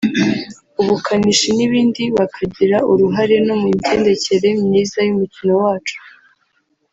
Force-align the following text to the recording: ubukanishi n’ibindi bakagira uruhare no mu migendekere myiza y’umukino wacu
ubukanishi 0.81 1.49
n’ibindi 1.57 2.03
bakagira 2.17 2.77
uruhare 2.91 3.35
no 3.45 3.53
mu 3.61 3.67
migendekere 3.75 4.49
myiza 4.65 4.99
y’umukino 5.05 5.53
wacu 5.63 5.97